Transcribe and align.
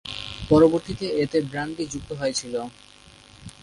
পরবর্তীতে 0.49 1.05
এতে 1.23 1.37
ব্র্যান্ডি 1.49 1.83
যুক্ত 1.93 2.09
হয়েছিল। 2.21 2.53